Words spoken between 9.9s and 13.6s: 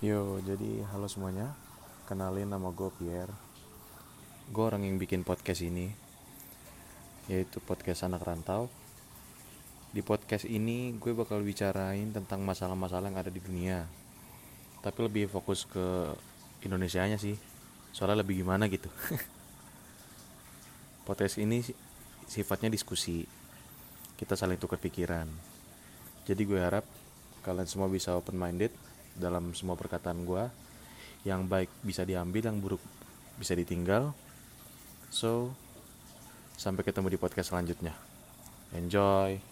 Di podcast ini gue bakal bicarain tentang masalah-masalah yang ada di